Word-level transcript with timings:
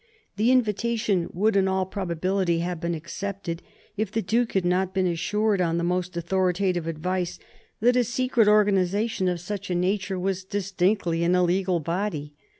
The 0.35 0.49
invitation 0.51 1.29
would 1.31 1.55
in 1.55 1.67
all 1.67 1.85
probability 1.85 2.57
have 2.61 2.79
been 2.81 2.95
accepted 2.95 3.61
if 3.95 4.11
the 4.11 4.23
Duke 4.23 4.53
had 4.53 4.65
not 4.65 4.95
been 4.95 5.05
assured, 5.05 5.61
on 5.61 5.77
the 5.77 5.83
most 5.83 6.17
authoritative 6.17 6.87
advice, 6.87 7.37
that 7.81 7.95
a 7.95 8.03
secret 8.03 8.47
organization 8.47 9.27
of 9.27 9.39
such 9.39 9.69
a 9.69 9.75
nature 9.75 10.17
was 10.17 10.43
distinctly 10.43 11.23
an 11.23 11.35
illegal 11.35 11.79
body. 11.79 12.33